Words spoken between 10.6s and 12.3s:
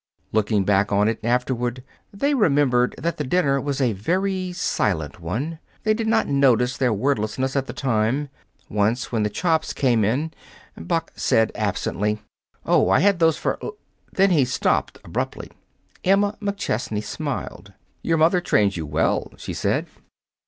Buck said absently,